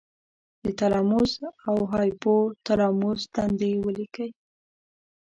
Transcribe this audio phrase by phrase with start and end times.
[0.63, 1.33] د تلاموس
[1.67, 4.29] او هایپو تلاموس دندې ولیکئ.